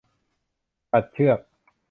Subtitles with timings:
[0.91, 1.39] ตัดเชือก